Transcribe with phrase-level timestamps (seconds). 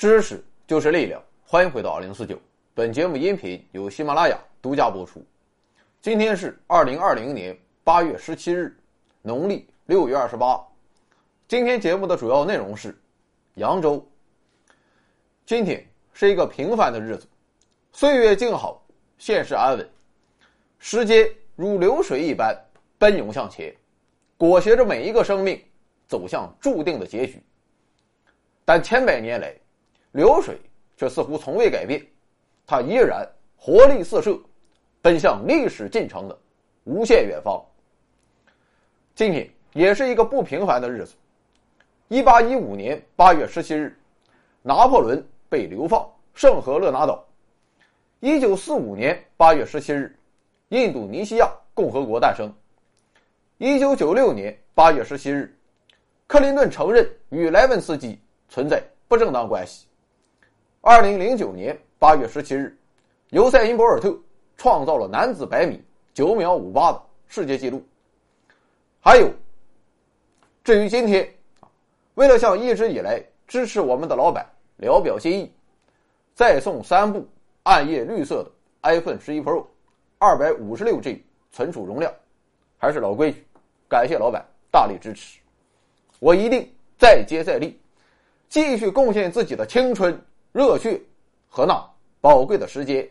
[0.00, 2.40] 知识就是力量，欢迎回到二零四九。
[2.72, 5.22] 本节目音频由喜马拉雅独家播出。
[6.00, 8.74] 今天是二零二零年八月十七日，
[9.20, 10.58] 农历六月二十八。
[11.46, 12.98] 今天节目的主要内容是
[13.56, 14.02] 扬州。
[15.44, 17.28] 今天是一个平凡的日子，
[17.92, 18.82] 岁月静好，
[19.18, 19.86] 现实安稳，
[20.78, 22.58] 时间如流水一般
[22.96, 23.70] 奔涌向前，
[24.38, 25.62] 裹挟着每一个生命
[26.08, 27.38] 走向注定的结局。
[28.64, 29.54] 但千百年来，
[30.12, 30.58] 流水
[30.96, 32.04] 却似乎从未改变，
[32.66, 34.38] 它依然活力四射，
[35.02, 36.38] 奔向历史进程的
[36.84, 37.64] 无限远方。
[39.14, 41.14] 今天也是一个不平凡的日子。
[42.08, 43.96] 一八一五年八月十七日，
[44.62, 47.24] 拿破仑被流放圣赫勒拿岛。
[48.20, 50.16] 一九四五年八月十七日，
[50.68, 52.52] 印度尼西亚共和国诞生。
[53.58, 55.56] 一九九六年八月十七日，
[56.26, 58.18] 克林顿承认与莱文斯基。
[58.52, 59.86] 存在不正当关系。
[60.82, 62.74] 二零零九年八月十七日，
[63.28, 64.18] 尤塞因·博尔特
[64.56, 65.78] 创造了男子百米
[66.14, 67.84] 九秒五八的世界纪录。
[68.98, 69.30] 还有，
[70.64, 71.28] 至于今天，
[72.14, 74.46] 为了向一直以来支持我们的老板
[74.78, 75.52] 聊表心意，
[76.34, 77.28] 再送三部
[77.64, 78.50] 暗夜绿色的
[78.80, 79.66] iPhone 十一 Pro，
[80.16, 81.22] 二百五十六 G
[81.52, 82.10] 存储容量。
[82.78, 83.44] 还是老规矩，
[83.86, 85.40] 感谢老板大力支持，
[86.20, 86.66] 我一定
[86.98, 87.78] 再接再厉。
[88.48, 90.18] 继续贡献自己的青春、
[90.52, 91.00] 热血
[91.48, 93.08] 和那宝贵的时间。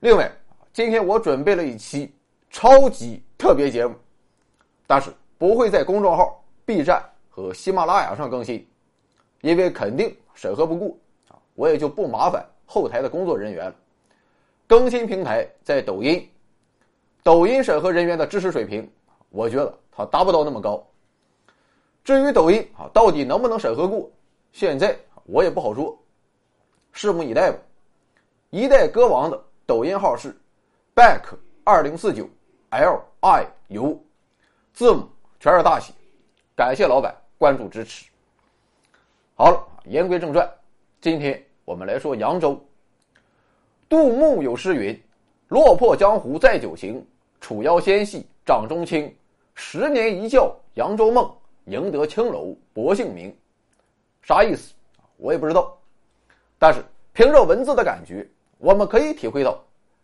[0.00, 0.30] 另外，
[0.72, 2.12] 今天我准备了一期
[2.50, 3.94] 超级特别节目，
[4.86, 8.66] 但是不会在公众号、B 站和喜马拉雅上更新，
[9.40, 10.96] 因为肯定审核不过
[11.28, 13.74] 啊，我也就不麻烦后台的工作人员了。
[14.66, 16.28] 更新平台在抖音，
[17.22, 18.90] 抖音审核人员的知识水平，
[19.30, 20.86] 我觉得他达不到那么高。
[22.04, 24.10] 至于抖音啊，到底能不能审核过？
[24.52, 25.96] 现在我也不好说，
[26.94, 27.58] 拭目以待吧。
[28.50, 30.36] 一代歌王的抖音号是
[30.94, 31.22] back
[31.64, 32.28] 二零四九
[32.70, 34.04] l i u，
[34.74, 35.08] 字母
[35.40, 35.92] 全是大写。
[36.54, 38.10] 感谢老板关注支持。
[39.34, 40.48] 好了，言归正传，
[41.00, 42.62] 今天我们来说扬州。
[43.88, 45.02] 杜牧有诗云
[45.48, 47.04] ：“落魄江湖再酒行，
[47.40, 49.14] 楚腰纤细掌中轻。
[49.54, 51.30] 十年一觉扬州梦。”
[51.66, 53.32] 赢得青楼薄幸名，
[54.20, 54.74] 啥意思？
[55.22, 55.78] 我也不知道。
[56.58, 58.28] 但是凭着文字的感觉，
[58.58, 59.58] 我们可以体会到，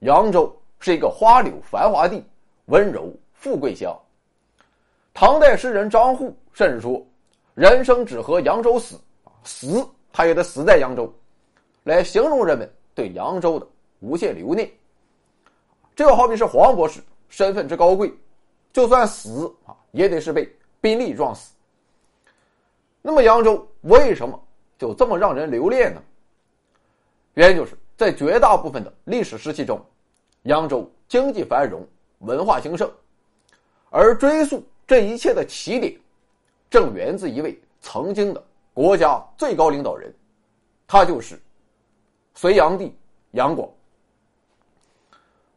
[0.00, 2.22] 扬州是一个花柳繁华地，
[2.66, 3.96] 温柔富贵乡。
[5.14, 7.00] 唐代诗人张祜甚至说
[7.54, 9.00] ：“人生只合扬州死，
[9.44, 11.12] 死他也得死在扬州。”
[11.84, 13.66] 来形容人们对扬州的
[14.00, 14.68] 无限留念。
[15.94, 18.12] 这就好比是黄博士身份之高贵，
[18.72, 20.50] 就算死啊，也得是被。
[20.80, 21.54] 宾利撞死。
[23.00, 24.38] 那么扬州为什么
[24.78, 26.02] 就这么让人留恋呢？
[27.34, 29.84] 原因就是在绝大部分的历史时期中，
[30.42, 31.86] 扬州经济繁荣，
[32.18, 32.90] 文化兴盛，
[33.90, 35.96] 而追溯这一切的起点，
[36.70, 40.12] 正源自一位曾经的国家最高领导人，
[40.86, 41.40] 他就是
[42.34, 42.96] 隋炀帝
[43.32, 43.68] 杨广。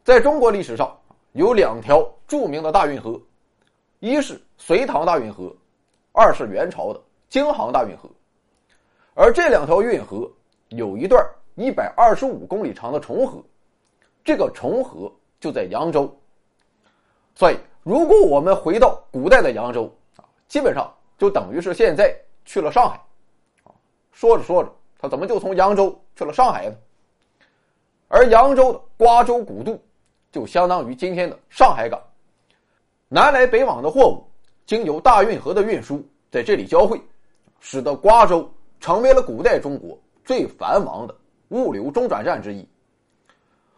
[0.04, 0.98] 在中国历史上，
[1.34, 3.20] 有两条著名的大运河。
[4.00, 5.52] 一是隋唐大运河，
[6.12, 8.08] 二是元朝的京杭大运河，
[9.20, 10.32] 而这两条运河
[10.70, 13.44] 有一段一百二十五公里长的重合，
[14.24, 16.16] 这个重合就在扬州。
[17.34, 23.02] 所以，如果我们回到古代的扬州啊，基本上就等于是现在去了上海。
[24.12, 26.76] 说着说着，他怎么就从扬州去了上海呢？
[28.10, 29.82] 而扬州的瓜州古渡，
[30.32, 32.00] 就相当于今天的上海港。
[33.08, 34.24] 南来北往的货物，
[34.68, 37.02] 经由大运河的运输，在这里交汇，
[37.60, 38.48] 使得瓜州
[38.80, 41.16] 成为了古代中国最繁忙的
[41.50, 42.68] 物流中转站之一。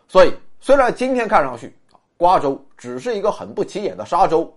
[0.07, 1.73] 所以，虽然今天看上去
[2.17, 4.51] 瓜州只是一个很不起眼的沙洲，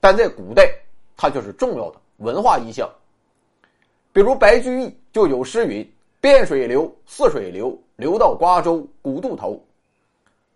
[0.00, 0.70] 但在古代，
[1.16, 2.88] 它却是重要的文化意象。
[4.12, 5.88] 比如白居易就有诗云
[6.22, 9.62] ：“汴水流，泗水流，流到瓜州古渡头。”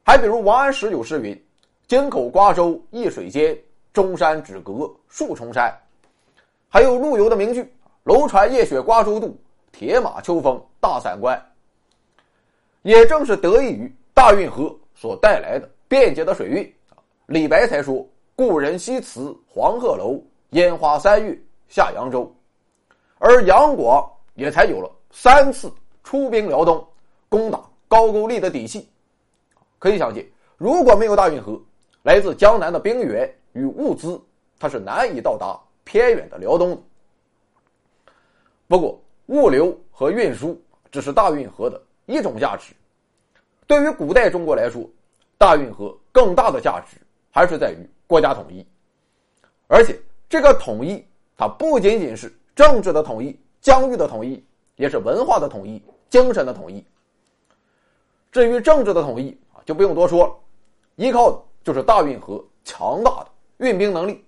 [0.04, 1.40] 还比如王安石有诗云。
[1.88, 3.56] 京口瓜州一水间，
[3.92, 5.70] 中山只隔数重山。
[6.68, 7.70] 还有陆游的名句
[8.04, 9.36] ：“楼船夜雪瓜洲渡，
[9.70, 11.40] 铁马秋风大散关。”
[12.82, 16.74] 也正是得益于大运河所带来的便捷的水运，
[17.26, 18.04] 李白才说
[18.34, 20.20] ：“故人西辞黄鹤楼，
[20.50, 21.38] 烟花三月
[21.68, 22.28] 下扬州。”
[23.18, 25.72] 而杨广也才有了三次
[26.02, 26.84] 出兵辽东、
[27.28, 28.90] 攻打高句丽的底气。
[29.78, 30.26] 可以想见，
[30.56, 31.60] 如果没有大运河，
[32.02, 34.20] 来自江南的兵员与物资，
[34.58, 36.82] 它是难以到达偏远的辽东。
[38.72, 40.58] 不过，物流和运输
[40.90, 42.72] 只是大运河的一种价值。
[43.66, 44.88] 对于古代中国来说，
[45.36, 46.96] 大运河更大的价值
[47.30, 48.66] 还是在于国家统一。
[49.66, 54.42] 而且，这个统一它不仅仅是政治的统一、疆域的统一，
[54.76, 56.82] 也是文化的统一、精神的统一。
[58.30, 60.34] 至于政治的统一啊，就不用多说了，
[60.96, 63.26] 依靠的就是大运河强大的
[63.58, 64.24] 运兵能力。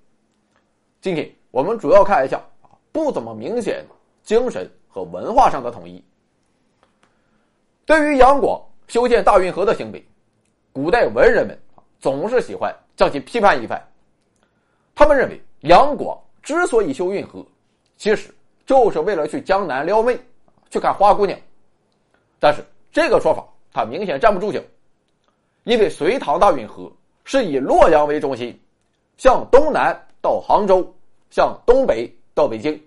[1.01, 3.95] 今天我们主要看一下啊，不怎么明显的
[4.25, 6.03] 精神和文化上的统一。
[7.87, 10.05] 对于杨广修建大运河的行为，
[10.73, 11.57] 古代文人们
[12.01, 13.81] 总是喜欢将其批判一番。
[14.95, 17.45] 他们认为杨广之所以修运河，
[17.97, 18.35] 其实
[18.65, 20.19] 就是为了去江南撩妹，
[20.71, 21.39] 去看花姑娘。
[22.41, 24.61] 但是这个说法他明显站不住脚，
[25.65, 26.91] 因为隋唐大运河
[27.25, 28.59] 是以洛阳为中心，
[29.17, 30.95] 向东南到杭州，
[31.31, 32.83] 向东北到北京。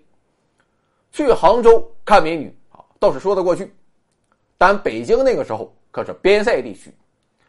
[1.26, 3.74] 去杭州看美女啊，倒是说得过去，
[4.56, 6.94] 但北京那个时候可是边塞地区，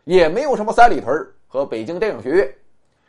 [0.06, 1.16] 也没有什么三里屯
[1.48, 2.56] 和北京电影学院。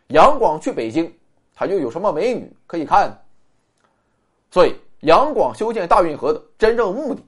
[0.08, 1.10] 杨广去北京，
[1.54, 3.10] 他又有什么美女可以看？
[4.50, 7.22] 所以，杨广修建大运河的真正目的，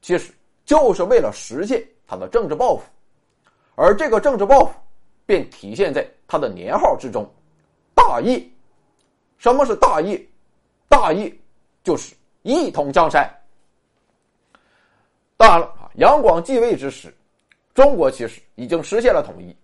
[0.00, 0.32] 其实
[0.64, 2.84] 就是为了实现他的政治抱负，
[3.74, 4.72] 而这个政治抱负，
[5.26, 7.28] 便体现在他的年号之中——
[7.92, 8.40] 大业。
[9.36, 10.24] 什么是大业？
[10.88, 11.36] 大业
[11.82, 12.14] 就是。
[12.42, 13.28] 一统江山。
[15.36, 17.14] 当然了啊，杨广继位之时，
[17.74, 19.54] 中国其实已经实现了统一，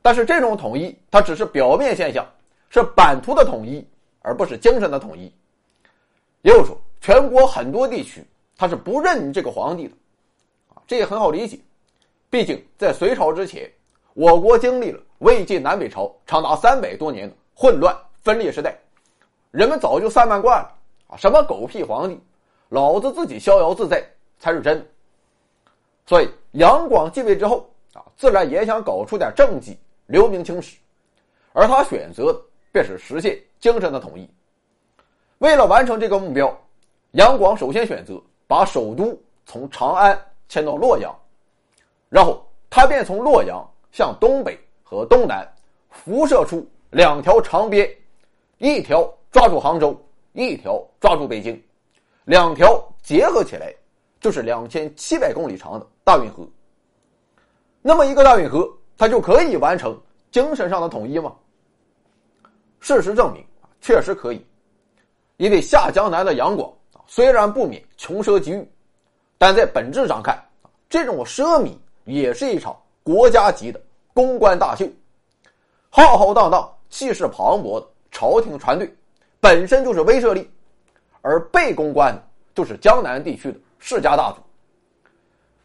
[0.00, 2.24] 但是这种统一它只是表面现象，
[2.70, 3.84] 是版图的统一，
[4.22, 5.32] 而不是精神的统一。
[6.42, 8.24] 也就是说，全国很多地区
[8.56, 9.94] 他是不认这个皇帝的，
[10.68, 11.58] 啊，这也很好理解。
[12.30, 13.70] 毕竟在隋朝之前，
[14.12, 18.76] 我国经历了魏晋南北朝长达三百多年的混乱分裂时代，
[19.50, 20.73] 人们早就散漫惯了。
[21.06, 22.20] 啊什么狗屁皇帝，
[22.68, 24.04] 老子自己逍遥自在
[24.38, 24.86] 才是真。
[26.06, 30.76] 所以杨广继位之后啊，自然也想搞出点政绩，留名青史。
[31.52, 32.40] 而他选择
[32.72, 34.28] 便是实现精神的统一。
[35.38, 36.56] 为了完成这个目标，
[37.12, 39.16] 杨广首先选择把首都
[39.46, 41.14] 从长安迁到洛阳，
[42.08, 45.46] 然后他便从洛阳向东北和东南
[45.90, 47.88] 辐射出两条长边，
[48.58, 49.96] 一条抓住杭州。
[50.34, 51.62] 一条抓住北京，
[52.24, 53.72] 两条结合起来，
[54.20, 56.44] 就是两千七百公里长的大运河。
[57.80, 59.96] 那么一个大运河，它就可以完成
[60.32, 61.32] 精神上的统一吗？
[62.80, 63.44] 事实证明
[63.80, 64.44] 确实可以。
[65.36, 66.72] 因为下江南的杨广
[67.06, 68.68] 虽然不免穷奢极欲，
[69.38, 70.36] 但在本质上看，
[70.88, 71.76] 这种奢靡
[72.06, 73.80] 也是一场国家级的
[74.12, 74.84] 公关大秀。
[75.90, 78.92] 浩浩荡荡、气势磅礴的朝廷船队。
[79.44, 80.48] 本身就是威慑力，
[81.20, 82.22] 而被攻关的
[82.54, 84.38] 就是江南地区的世家大族。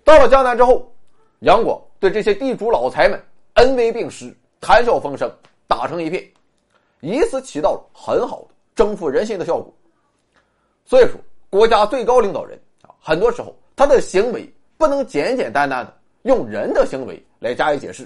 [0.04, 0.94] 到了江南之后，
[1.40, 3.18] 杨广对这些地主老财们
[3.54, 5.32] 恩威并施，谈笑风生，
[5.66, 6.22] 打成一片，
[7.00, 9.74] 以此起到了很好的征服人心的效果。
[10.84, 11.14] 所以说，
[11.50, 18.06] 国家最高领导人啊，很多时候他的行为不能简简单单的用人的行为来加以解释，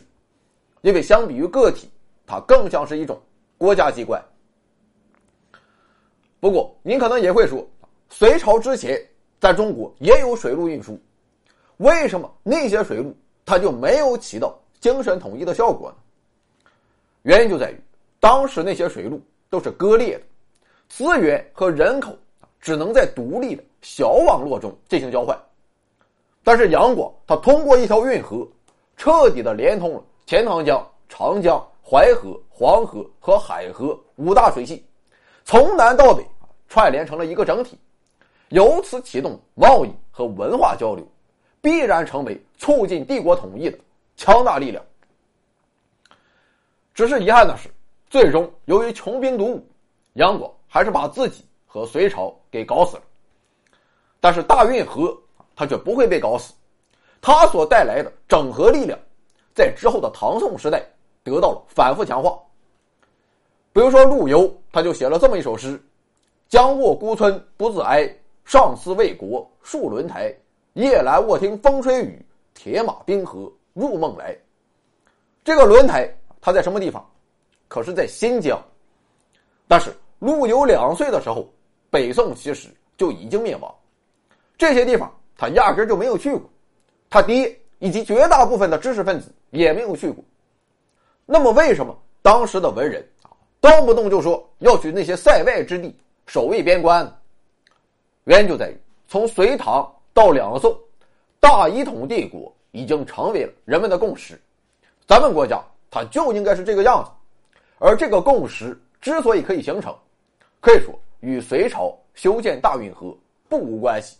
[0.81, 1.89] 因为相比于个体，
[2.27, 3.19] 它更像是一种
[3.57, 4.23] 国家机关。
[6.43, 7.65] 不过，您可能也会说，
[8.09, 9.01] 隋朝之前
[9.39, 10.99] 在中国也有水路运输，
[11.77, 15.95] 为什么那些水路它就没有起到精神统一的效果呢？
[17.21, 17.79] 原因就在于，
[18.19, 20.23] 当时那些水路都是割裂的，
[20.89, 22.13] 资源和人口
[22.59, 25.41] 只能在独立的小网络中进行交换。
[26.43, 28.45] 但是杨广他通过一条运河，
[28.97, 34.85] 彻底的连通了钱塘江、长江、淮河、黄河和海河五大水系，
[35.45, 36.21] 从南到北。
[36.73, 37.77] 串联成了一个整体，
[38.49, 41.07] 由此启动贸易和文化交流，
[41.61, 43.77] 必然成为促进帝国统一的
[44.17, 44.83] 强大力量。
[46.95, 47.69] 只是遗憾的是，
[48.09, 49.63] 最终由于穷兵黩武，
[50.13, 53.03] 杨广还是把自己和隋朝给搞死了。
[54.19, 55.15] 但是大运河
[55.55, 56.55] 他却不会被搞死，
[57.21, 58.97] 他所带来的整合力量，
[59.53, 60.83] 在之后的唐宋时代
[61.23, 62.35] 得到了反复强化。
[63.71, 65.79] 比如说陆游，他就写了这么一首诗。
[66.53, 68.07] 将卧孤村不自哀，
[68.45, 70.31] 上思为国戍轮台。
[70.73, 74.37] 夜阑卧听风吹雨，铁马冰河入梦来。
[75.43, 76.07] 这个轮台
[76.39, 77.03] 它在什么地方？
[77.67, 78.63] 可是在新疆。
[79.67, 81.51] 但是陆游两岁的时候，
[81.89, 83.75] 北宋其实就已经灭亡。
[84.55, 86.47] 这些地方他压根就没有去过，
[87.09, 90.23] 他爹以及绝大部分的知识分子也没有去过。
[91.25, 95.91] 那么为什么当时的文人啊，动不动就说要去那些塞外之地？
[96.25, 97.05] 守卫边关，
[98.23, 98.77] 原因就在于
[99.07, 100.75] 从隋唐到两宋，
[101.39, 104.39] 大一统帝国已经成为了人们的共识。
[105.05, 105.61] 咱们国家
[105.91, 107.11] 它就应该是这个样子。
[107.79, 109.93] 而这个共识之所以可以形成，
[110.61, 113.13] 可以说与隋朝修建大运河
[113.49, 114.17] 不无关系。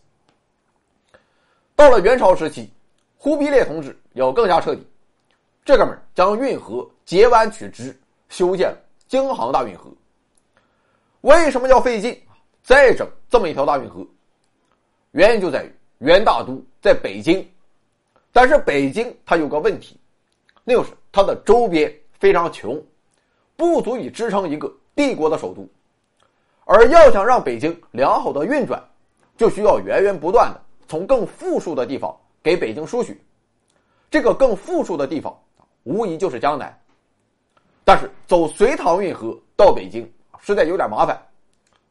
[1.76, 2.70] 到了元朝时期，
[3.18, 4.86] 忽必烈同志要更加彻底，
[5.64, 9.90] 这哥们将运河截弯取直，修建了京杭大运河。
[11.24, 12.22] 为什么要费劲
[12.64, 14.06] 再整这么一条大运河？
[15.12, 17.50] 原因就在于元大都在北京，
[18.34, 19.98] 但是北京它有个问题，
[20.66, 22.82] 那就是它的周边非常穷，
[23.56, 25.66] 不足以支撑一个帝国的首都。
[26.66, 28.84] 而要想让北京良好的运转，
[29.38, 33.16] 就需要源源不断的从更富庶的地方给北京输血。
[34.12, 35.34] 这个更富庶的地方，
[35.84, 36.78] 无疑就是江南。
[37.86, 40.06] 但是走隋唐运河到北京。
[40.40, 41.22] 实在有点麻烦，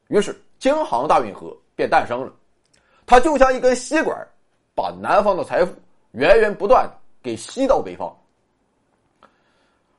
[0.08, 2.32] 于是京杭大运河便诞生了。
[3.06, 4.16] 它就像一根吸管，
[4.75, 5.75] 把南方的财富
[6.12, 8.14] 源源不断的给吸到北方。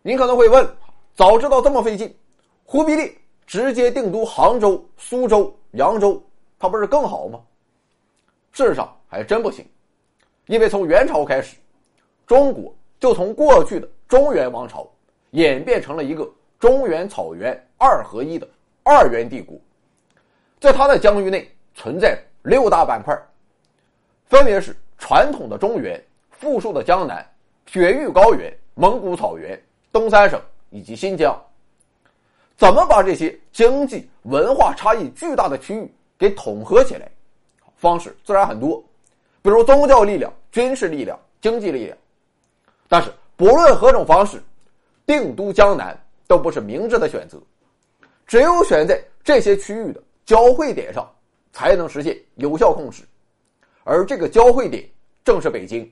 [0.01, 0.67] 您可能会问：
[1.15, 2.15] 早知道这么费劲，
[2.63, 3.13] 忽必烈
[3.45, 6.21] 直接定都杭州、苏州、扬州，
[6.59, 7.39] 它不是更好吗？
[8.51, 9.67] 事实上还真不行，
[10.47, 11.57] 因为从元朝开始，
[12.27, 14.88] 中国就从过去的中原王朝
[15.31, 16.29] 演变成了一个。
[16.63, 18.48] 中原草原二合一的
[18.84, 19.60] 二元帝国，
[20.62, 23.13] 在它的疆域内存在六大板块，
[24.27, 26.01] 分别是传统的中原、
[26.32, 27.29] 富庶的江南、
[27.65, 31.38] 雪域高原、蒙古草原、东三省以及新疆。
[32.55, 37.12] 怎么把这些经济文化差异巨大的区域给统合起来？
[37.75, 38.82] 方式自然很多，
[39.41, 41.98] 比如宗教力量、军事力量、经济力量。
[42.88, 44.41] 但是不论何种方式，
[45.05, 46.00] 定都江南。
[46.27, 47.37] 都不是明智的选择，
[48.25, 51.09] 只有选在这些区域的交汇点上，
[51.51, 53.03] 才能实现有效控制，
[53.83, 54.87] 而这个交汇点
[55.23, 55.89] 正是北京。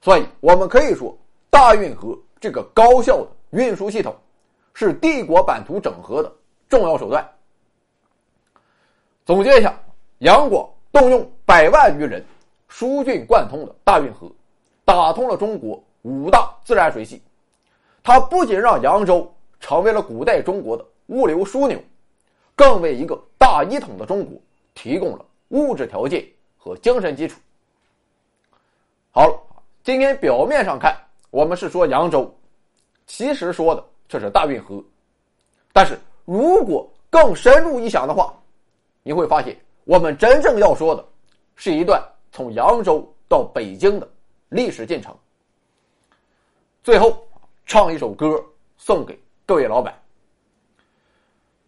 [0.00, 1.16] 所以，我们可以说，
[1.48, 4.14] 大运河这个高效的运输系统，
[4.74, 6.30] 是帝国版图整合的
[6.68, 7.26] 重要手段。
[9.24, 9.78] 总结一下，
[10.18, 12.22] 杨广动用百万余人，
[12.68, 14.30] 疏浚贯通的大运河，
[14.84, 17.22] 打通了中国五大自然水系。
[18.04, 21.82] 它不仅让扬州成为了古代中国的物流枢纽，
[22.54, 24.38] 更为一个大一统的中国
[24.74, 26.22] 提供了物质条件
[26.58, 27.40] 和精神基础。
[29.10, 29.40] 好了，
[29.82, 30.94] 今天表面上看
[31.30, 32.30] 我们是说扬州，
[33.06, 34.84] 其实说的却是大运河。
[35.72, 38.34] 但是如果更深入一想的话，
[39.02, 41.02] 你会发现我们真正要说的，
[41.56, 44.06] 是一段从扬州到北京的
[44.50, 45.16] 历史进程。
[46.82, 47.23] 最后。
[47.66, 48.42] 唱一首歌
[48.76, 49.94] 送给各位老板，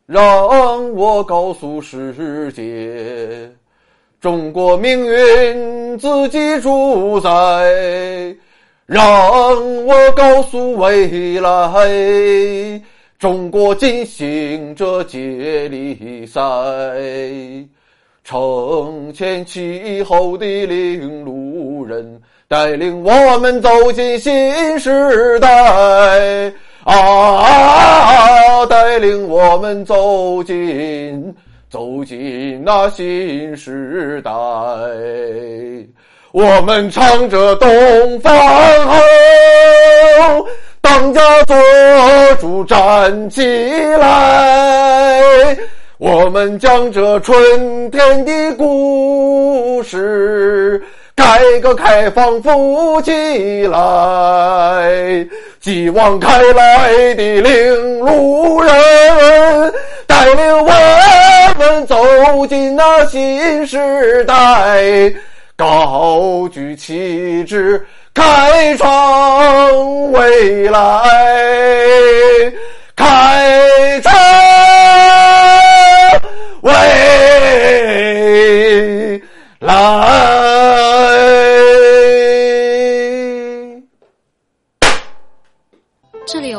[0.07, 3.51] 让我告诉世界，
[4.21, 7.29] 中国命运自己主宰。
[8.87, 9.05] 让
[9.85, 12.81] 我告诉未来，
[13.19, 16.41] 中国进行着接力赛。
[18.23, 22.23] 承前启后的领路人。
[22.49, 25.49] 带领我们走进新时代
[26.85, 28.65] 啊！
[28.67, 31.35] 带领我们走进
[31.69, 34.31] 走进那新时代。
[36.31, 38.33] 我们唱着东方
[38.87, 40.47] 红，
[40.81, 41.57] 当家作
[42.39, 43.43] 主站起
[43.99, 45.57] 来。
[45.99, 50.81] 我们讲着春天的故事。
[51.17, 55.27] 改革开放富起来，
[55.61, 59.73] 继往开来的领路人，
[60.07, 60.71] 带领我
[61.59, 65.15] 们走进那新时代，
[65.57, 67.83] 高举旗帜，
[68.13, 71.03] 开创未来，
[72.95, 74.15] 开创
[76.61, 76.73] 未
[79.61, 79.96] 来。